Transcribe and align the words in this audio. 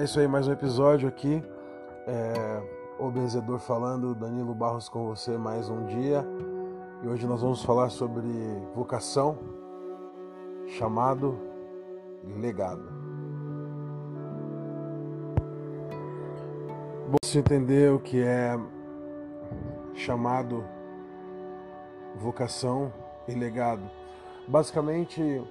É 0.00 0.04
isso 0.04 0.18
aí, 0.18 0.26
mais 0.26 0.48
um 0.48 0.52
episódio 0.52 1.06
aqui. 1.06 1.44
É, 2.06 2.62
o 2.98 3.10
Benzedor 3.10 3.58
falando, 3.58 4.14
Danilo 4.14 4.54
Barros 4.54 4.88
com 4.88 5.04
você 5.04 5.36
mais 5.36 5.68
um 5.68 5.84
dia. 5.84 6.24
E 7.02 7.06
hoje 7.06 7.26
nós 7.26 7.42
vamos 7.42 7.62
falar 7.62 7.90
sobre 7.90 8.26
vocação, 8.74 9.38
chamado 10.68 11.38
e 12.24 12.32
legado. 12.32 12.82
Se 17.22 17.38
entender 17.38 17.92
o 17.92 18.00
que 18.00 18.22
é 18.22 18.58
chamado, 19.92 20.64
vocação 22.16 22.90
e 23.28 23.34
legado. 23.34 23.82
Basicamente, 24.48 25.46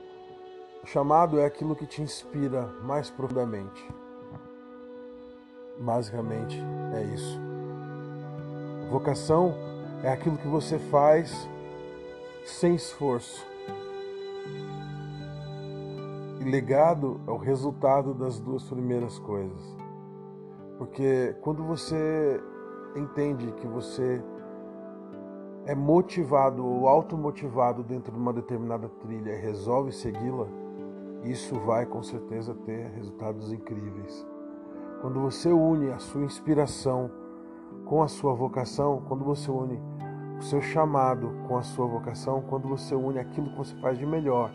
chamado 0.85 1.39
é 1.39 1.45
aquilo 1.45 1.75
que 1.75 1.85
te 1.85 2.02
inspira 2.02 2.66
mais 2.81 3.11
profundamente. 3.11 3.98
Basicamente 5.79 6.61
é 6.93 7.03
isso. 7.03 7.39
Vocação 8.89 9.53
é 10.03 10.11
aquilo 10.11 10.37
que 10.37 10.47
você 10.47 10.77
faz 10.77 11.47
sem 12.43 12.75
esforço. 12.75 13.45
E 16.39 16.43
legado 16.43 17.20
é 17.27 17.31
o 17.31 17.37
resultado 17.37 18.13
das 18.13 18.39
duas 18.39 18.63
primeiras 18.63 19.20
coisas. 19.20 19.77
Porque 20.77 21.35
quando 21.41 21.63
você 21.63 22.41
entende 22.95 23.51
que 23.53 23.67
você 23.67 24.23
é 25.65 25.75
motivado 25.75 26.65
ou 26.65 26.87
automotivado 26.87 27.84
dentro 27.84 28.11
de 28.11 28.17
uma 28.17 28.34
determinada 28.34 28.89
trilha 28.89 29.32
e 29.32 29.41
resolve 29.41 29.91
segui-la, 29.91 30.48
isso 31.23 31.59
vai 31.59 31.85
com 31.85 32.01
certeza 32.01 32.55
ter 32.65 32.87
resultados 32.91 33.51
incríveis. 33.51 34.26
Quando 35.01 35.21
você 35.21 35.49
une 35.49 35.91
a 35.91 35.99
sua 35.99 36.23
inspiração 36.23 37.09
com 37.85 38.03
a 38.03 38.07
sua 38.07 38.33
vocação, 38.33 39.01
quando 39.07 39.23
você 39.23 39.49
une 39.49 39.79
o 40.37 40.41
seu 40.41 40.61
chamado 40.61 41.33
com 41.47 41.57
a 41.57 41.63
sua 41.63 41.85
vocação, 41.85 42.41
quando 42.41 42.67
você 42.67 42.95
une 42.95 43.20
aquilo 43.20 43.49
que 43.49 43.57
você 43.57 43.75
faz 43.77 43.97
de 43.97 44.05
melhor 44.05 44.51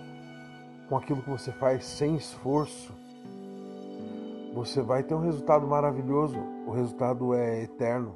com 0.89 0.97
aquilo 0.97 1.23
que 1.23 1.31
você 1.31 1.51
faz 1.53 1.85
sem 1.85 2.15
esforço, 2.15 2.93
você 4.55 4.83
vai 4.83 5.03
ter 5.03 5.15
um 5.15 5.21
resultado 5.21 5.67
maravilhoso. 5.67 6.39
O 6.67 6.71
resultado 6.71 7.35
é 7.35 7.63
eterno. 7.63 8.15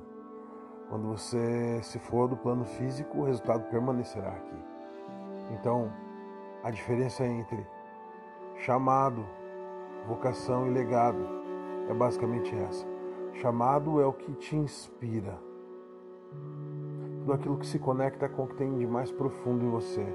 Quando 0.91 1.09
você 1.09 1.81
se 1.83 1.99
for 1.99 2.29
do 2.29 2.37
plano 2.37 2.65
físico, 2.65 3.19
o 3.19 3.25
resultado 3.25 3.65
permanecerá 3.71 4.29
aqui. 4.29 4.57
Então, 5.53 5.91
a 6.63 6.71
diferença 6.71 7.25
entre 7.25 7.67
chamado, 8.57 9.25
vocação 10.07 10.67
e 10.67 10.71
legado 10.71 11.38
é 11.89 11.95
basicamente 11.95 12.55
essa. 12.55 12.87
Chamado 13.35 14.01
é 14.01 14.07
o 14.07 14.13
que 14.13 14.33
te 14.35 14.57
inspira. 14.57 15.39
Tudo 17.21 17.33
aquilo 17.33 17.59
que 17.59 17.67
se 17.67 17.79
conecta 17.79 18.29
com 18.29 18.45
o 18.45 18.47
que 18.47 18.57
tem 18.57 18.77
de 18.77 18.87
mais 18.87 19.11
profundo 19.11 19.65
em 19.65 19.71
você. 19.71 20.07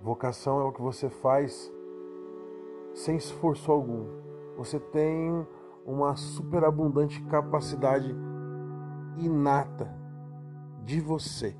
Vocação 0.00 0.60
é 0.60 0.64
o 0.64 0.72
que 0.72 0.80
você 0.80 1.10
faz 1.10 1.70
sem 2.94 3.16
esforço 3.16 3.70
algum. 3.70 4.06
Você 4.56 4.78
tem 4.78 5.46
uma 5.84 6.16
superabundante 6.16 7.22
capacidade 7.24 8.14
inata 9.18 9.94
de 10.84 11.00
você, 11.00 11.56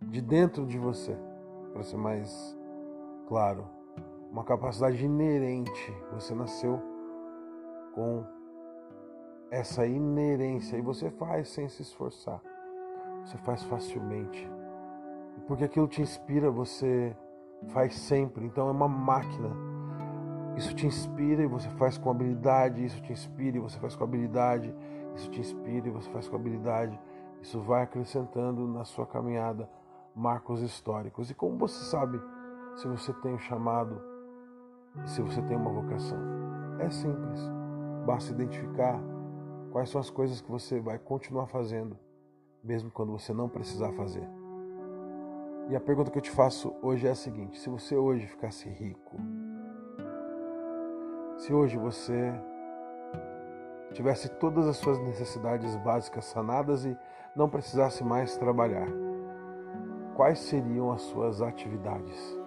de 0.00 0.20
dentro 0.20 0.66
de 0.66 0.78
você, 0.78 1.16
para 1.72 1.82
ser 1.82 1.96
mais 1.96 2.56
claro 3.26 3.77
uma 4.30 4.44
capacidade 4.44 5.04
inerente. 5.04 5.94
Você 6.12 6.34
nasceu 6.34 6.80
com 7.94 8.24
essa 9.50 9.86
inerência 9.86 10.76
e 10.76 10.82
você 10.82 11.10
faz 11.10 11.48
sem 11.48 11.68
se 11.68 11.82
esforçar. 11.82 12.40
Você 13.24 13.38
faz 13.38 13.62
facilmente. 13.64 14.48
Porque 15.46 15.64
aquilo 15.64 15.88
te 15.88 16.02
inspira, 16.02 16.50
você 16.50 17.16
faz 17.68 17.94
sempre. 17.94 18.44
Então 18.44 18.68
é 18.68 18.70
uma 18.70 18.88
máquina. 18.88 19.50
Isso 20.56 20.74
te 20.74 20.86
inspira 20.86 21.42
e 21.42 21.46
você 21.46 21.68
faz 21.70 21.96
com 21.96 22.10
habilidade, 22.10 22.84
isso 22.84 23.00
te 23.02 23.12
inspira 23.12 23.56
e 23.56 23.60
você 23.60 23.78
faz 23.78 23.94
com 23.94 24.02
habilidade, 24.02 24.74
isso 25.14 25.30
te 25.30 25.40
inspira 25.40 25.86
e 25.86 25.90
você 25.90 26.10
faz 26.10 26.28
com 26.28 26.36
habilidade. 26.36 26.98
Isso 27.40 27.60
vai 27.60 27.82
acrescentando 27.82 28.66
na 28.66 28.84
sua 28.84 29.06
caminhada 29.06 29.70
marcos 30.14 30.60
históricos. 30.60 31.30
E 31.30 31.34
como 31.34 31.56
você 31.56 31.84
sabe 31.84 32.20
se 32.74 32.88
você 32.88 33.12
tem 33.14 33.34
o 33.34 33.38
chamado 33.38 34.17
se 35.06 35.22
você 35.22 35.40
tem 35.42 35.56
uma 35.56 35.72
vocação. 35.72 36.18
É 36.78 36.90
simples. 36.90 37.40
Basta 38.06 38.32
identificar 38.32 39.00
quais 39.70 39.90
são 39.90 40.00
as 40.00 40.10
coisas 40.10 40.40
que 40.40 40.50
você 40.50 40.80
vai 40.80 40.98
continuar 40.98 41.46
fazendo, 41.46 41.98
mesmo 42.62 42.90
quando 42.90 43.12
você 43.12 43.32
não 43.32 43.48
precisar 43.48 43.92
fazer. 43.92 44.28
E 45.68 45.76
a 45.76 45.80
pergunta 45.80 46.10
que 46.10 46.18
eu 46.18 46.22
te 46.22 46.30
faço 46.30 46.74
hoje 46.80 47.06
é 47.06 47.10
a 47.10 47.14
seguinte: 47.14 47.58
se 47.58 47.68
você 47.68 47.96
hoje 47.96 48.26
ficasse 48.26 48.68
rico, 48.68 49.16
se 51.36 51.52
hoje 51.52 51.76
você 51.76 52.32
tivesse 53.92 54.28
todas 54.28 54.66
as 54.66 54.76
suas 54.76 54.98
necessidades 54.98 55.76
básicas 55.76 56.24
sanadas 56.26 56.84
e 56.84 56.96
não 57.36 57.48
precisasse 57.48 58.02
mais 58.02 58.36
trabalhar, 58.36 58.88
quais 60.14 60.38
seriam 60.40 60.90
as 60.90 61.02
suas 61.02 61.42
atividades? 61.42 62.37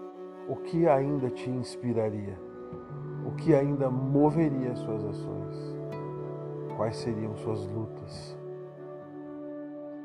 O 0.52 0.56
que 0.58 0.86
ainda 0.86 1.30
te 1.30 1.50
inspiraria? 1.50 2.38
O 3.26 3.32
que 3.38 3.56
ainda 3.56 3.90
moveria 3.90 4.76
suas 4.76 5.02
ações? 5.06 5.56
Quais 6.76 6.98
seriam 6.98 7.38
suas 7.38 7.66
lutas? 7.68 8.38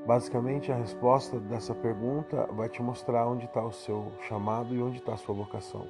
Basicamente, 0.06 0.70
a 0.70 0.76
resposta 0.76 1.40
dessa 1.40 1.74
pergunta 1.74 2.48
vai 2.52 2.68
te 2.68 2.80
mostrar 2.80 3.26
onde 3.26 3.46
está 3.46 3.60
o 3.60 3.72
seu 3.72 4.12
chamado 4.28 4.72
e 4.72 4.80
onde 4.80 4.98
está 4.98 5.14
a 5.14 5.16
sua 5.16 5.34
vocação. 5.34 5.84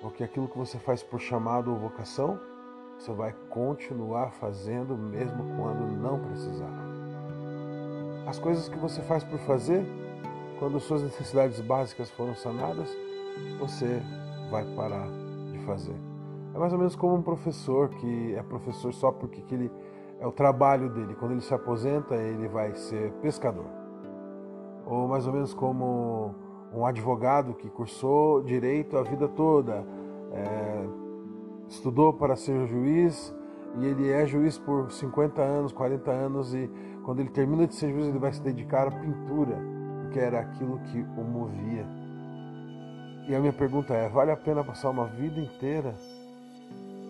Porque 0.00 0.22
aquilo 0.22 0.46
que 0.46 0.56
você 0.56 0.78
faz 0.78 1.02
por 1.02 1.20
chamado 1.20 1.72
ou 1.72 1.76
vocação, 1.76 2.38
você 2.96 3.12
vai 3.12 3.34
continuar 3.48 4.30
fazendo 4.30 4.96
mesmo 4.96 5.42
quando 5.56 5.90
não 6.00 6.20
precisar. 6.20 6.70
As 8.28 8.38
coisas 8.38 8.68
que 8.68 8.78
você 8.78 9.02
faz 9.02 9.24
por 9.24 9.40
fazer, 9.40 9.84
quando 10.60 10.78
suas 10.78 11.02
necessidades 11.02 11.60
básicas 11.60 12.08
foram 12.12 12.36
sanadas, 12.36 12.96
você 13.58 14.02
vai 14.50 14.64
parar 14.74 15.08
de 15.52 15.58
fazer. 15.60 15.96
É 16.54 16.58
mais 16.58 16.72
ou 16.72 16.78
menos 16.78 16.96
como 16.96 17.14
um 17.14 17.22
professor 17.22 17.88
que 17.90 18.34
é 18.34 18.42
professor 18.42 18.92
só 18.92 19.12
porque 19.12 19.40
que 19.42 19.54
ele 19.54 19.70
é 20.18 20.26
o 20.26 20.32
trabalho 20.32 20.90
dele. 20.90 21.14
Quando 21.14 21.32
ele 21.32 21.40
se 21.40 21.54
aposenta, 21.54 22.14
ele 22.14 22.48
vai 22.48 22.74
ser 22.74 23.12
pescador. 23.22 23.66
Ou 24.86 25.06
mais 25.08 25.26
ou 25.26 25.32
menos 25.32 25.54
como 25.54 26.34
um 26.72 26.84
advogado 26.84 27.54
que 27.54 27.68
cursou 27.68 28.42
direito 28.42 28.96
a 28.96 29.02
vida 29.02 29.28
toda, 29.28 29.84
é, 30.32 30.86
estudou 31.68 32.12
para 32.12 32.36
ser 32.36 32.66
juiz 32.66 33.34
e 33.78 33.86
ele 33.86 34.10
é 34.10 34.26
juiz 34.26 34.58
por 34.58 34.90
50 34.90 35.40
anos, 35.40 35.72
40 35.72 36.10
anos 36.10 36.54
e 36.54 36.70
quando 37.04 37.20
ele 37.20 37.30
termina 37.30 37.66
de 37.66 37.74
ser 37.74 37.92
juiz 37.92 38.06
ele 38.06 38.18
vai 38.18 38.32
se 38.32 38.42
dedicar 38.42 38.88
à 38.88 38.90
pintura, 38.90 39.56
porque 40.02 40.18
era 40.18 40.40
aquilo 40.40 40.78
que 40.80 41.00
o 41.16 41.22
movia. 41.22 41.86
E 43.30 43.34
a 43.36 43.38
minha 43.38 43.52
pergunta 43.52 43.94
é: 43.94 44.08
vale 44.08 44.32
a 44.32 44.36
pena 44.36 44.64
passar 44.64 44.90
uma 44.90 45.06
vida 45.06 45.38
inteira 45.38 45.94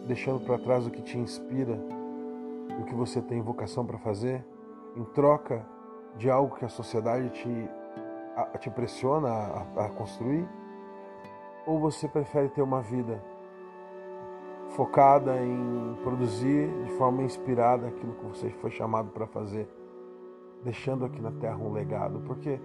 deixando 0.06 0.44
para 0.44 0.58
trás 0.58 0.86
o 0.86 0.90
que 0.90 1.00
te 1.00 1.16
inspira 1.16 1.80
e 2.68 2.82
o 2.82 2.84
que 2.84 2.94
você 2.94 3.22
tem 3.22 3.40
vocação 3.40 3.86
para 3.86 3.96
fazer, 3.96 4.44
em 4.94 5.02
troca 5.14 5.64
de 6.18 6.28
algo 6.28 6.56
que 6.56 6.64
a 6.66 6.68
sociedade 6.68 7.30
te, 7.30 7.70
a, 8.36 8.58
te 8.58 8.68
pressiona 8.68 9.30
a, 9.30 9.86
a 9.86 9.88
construir? 9.88 10.46
Ou 11.66 11.80
você 11.80 12.06
prefere 12.06 12.50
ter 12.50 12.60
uma 12.60 12.82
vida 12.82 13.24
focada 14.76 15.38
em 15.42 15.96
produzir 16.02 16.68
de 16.84 16.90
forma 16.98 17.22
inspirada 17.22 17.88
aquilo 17.88 18.12
que 18.12 18.26
você 18.26 18.50
foi 18.60 18.70
chamado 18.70 19.08
para 19.08 19.26
fazer, 19.26 19.66
deixando 20.62 21.02
aqui 21.06 21.22
na 21.22 21.32
terra 21.32 21.56
um 21.56 21.72
legado? 21.72 22.20
Porque 22.26 22.60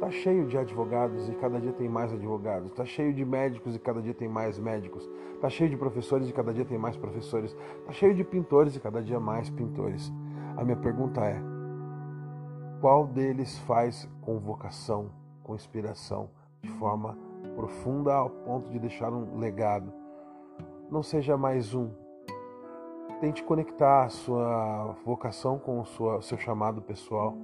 Está 0.00 0.10
cheio 0.12 0.46
de 0.46 0.56
advogados 0.56 1.28
e 1.28 1.34
cada 1.34 1.60
dia 1.60 1.74
tem 1.74 1.86
mais 1.86 2.10
advogados. 2.10 2.70
Está 2.70 2.86
cheio 2.86 3.12
de 3.12 3.22
médicos 3.22 3.76
e 3.76 3.78
cada 3.78 4.00
dia 4.00 4.14
tem 4.14 4.26
mais 4.26 4.58
médicos. 4.58 5.06
Está 5.34 5.50
cheio 5.50 5.68
de 5.68 5.76
professores 5.76 6.26
e 6.26 6.32
cada 6.32 6.54
dia 6.54 6.64
tem 6.64 6.78
mais 6.78 6.96
professores. 6.96 7.54
Está 7.80 7.92
cheio 7.92 8.14
de 8.14 8.24
pintores 8.24 8.74
e 8.74 8.80
cada 8.80 9.02
dia 9.02 9.20
mais 9.20 9.50
pintores. 9.50 10.10
A 10.56 10.64
minha 10.64 10.78
pergunta 10.78 11.20
é: 11.20 11.38
qual 12.80 13.06
deles 13.06 13.58
faz 13.58 14.08
com 14.22 14.38
vocação, 14.38 15.10
com 15.44 15.54
inspiração, 15.54 16.30
de 16.62 16.70
forma 16.70 17.18
profunda 17.54 18.14
ao 18.14 18.30
ponto 18.30 18.70
de 18.70 18.78
deixar 18.78 19.12
um 19.12 19.38
legado? 19.38 19.92
Não 20.90 21.02
seja 21.02 21.36
mais 21.36 21.74
um. 21.74 21.90
Tente 23.20 23.44
conectar 23.44 24.04
a 24.04 24.08
sua 24.08 24.96
vocação 25.04 25.58
com 25.58 25.78
o 25.78 26.22
seu 26.22 26.38
chamado 26.38 26.80
pessoal 26.80 27.36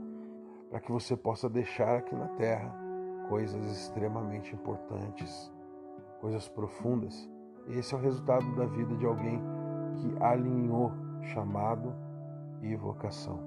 para 0.70 0.80
que 0.80 0.90
você 0.90 1.16
possa 1.16 1.48
deixar 1.48 1.98
aqui 1.98 2.14
na 2.14 2.28
terra 2.28 2.74
coisas 3.28 3.64
extremamente 3.70 4.54
importantes, 4.54 5.52
coisas 6.20 6.48
profundas 6.48 7.28
Esse 7.68 7.94
é 7.94 7.96
o 7.96 8.00
resultado 8.00 8.54
da 8.54 8.64
vida 8.64 8.94
de 8.94 9.04
alguém 9.04 9.42
que 9.96 10.22
alinhou 10.22 10.92
chamado 11.22 11.92
e 12.62 12.76
vocação. 12.76 13.40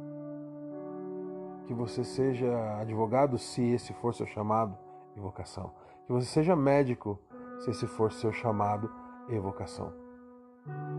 Que 1.65 1.73
você 1.73 2.03
seja 2.03 2.77
advogado 2.79 3.37
se 3.37 3.63
esse 3.63 3.93
for 3.93 4.13
seu 4.13 4.25
chamado 4.25 4.77
e 5.15 5.19
vocação. 5.19 5.71
Que 6.05 6.11
você 6.11 6.27
seja 6.27 6.55
médico 6.55 7.17
se 7.59 7.69
esse 7.69 7.87
for 7.87 8.11
seu 8.11 8.33
chamado 8.33 8.91
e 9.29 9.39
vocação. 9.39 9.93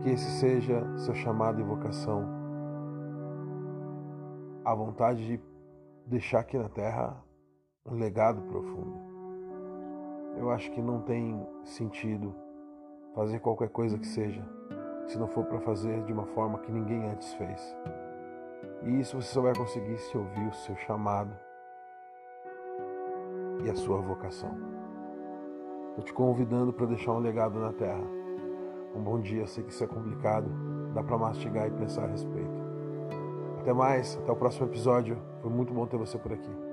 Que 0.03 0.11
esse 0.11 0.31
seja 0.39 0.83
seu 0.97 1.15
chamado 1.15 1.61
e 1.61 1.65
vocação. 1.65 2.27
A 4.65 4.75
vontade 4.75 5.27
de 5.27 5.50
deixar 6.11 6.41
aqui 6.41 6.59
na 6.59 6.69
terra 6.69 7.25
um 7.87 7.95
legado 7.95 8.43
profundo. 8.43 8.99
Eu 10.37 10.51
acho 10.51 10.71
que 10.73 10.83
não 10.83 11.01
tem 11.01 11.47
sentido 11.65 12.35
fazer 13.15 13.39
qualquer 13.39 13.69
coisa 13.69 13.97
que 13.97 14.07
seja, 14.07 14.45
se 15.07 15.17
não 15.17 15.29
for 15.29 15.45
para 15.45 15.61
fazer 15.61 16.03
de 16.05 16.13
uma 16.13 16.27
forma 16.27 16.59
que 16.59 16.73
ninguém 16.73 17.09
antes 17.09 17.33
fez. 17.35 17.77
E 18.83 19.01
isso 19.01 19.21
você 19.21 19.33
só 19.33 19.41
vai 19.41 19.55
conseguir 19.55 19.99
se 19.99 20.19
ouvir 20.19 20.49
o 20.49 20.53
seu 20.53 20.75
chamado 20.77 21.33
e 23.65 23.71
a 23.71 23.75
sua 23.77 24.01
vocação. 24.01 24.57
Estou 25.91 26.05
te 26.05 26.13
convidando 26.13 26.73
para 26.73 26.87
deixar 26.87 27.13
um 27.13 27.19
legado 27.19 27.61
na 27.61 27.73
Terra. 27.73 28.03
Um 28.97 29.03
bom 29.03 29.21
dia, 29.21 29.47
sei 29.47 29.63
que 29.63 29.71
isso 29.71 29.85
é 29.85 29.87
complicado, 29.87 30.51
dá 30.93 31.05
para 31.05 31.19
mastigar 31.19 31.69
e 31.69 31.71
pensar 31.71 32.05
a 32.05 32.09
respeito. 32.09 32.60
Até 33.61 33.75
mais, 33.75 34.17
até 34.17 34.33
o 34.33 34.37
próximo 34.37 34.67
episódio. 34.67 35.19
Foi 35.43 35.51
muito 35.51 35.73
bom 35.73 35.87
ter 35.87 35.99
você 35.99 36.17
por 36.17 36.33
aqui. 36.33 36.70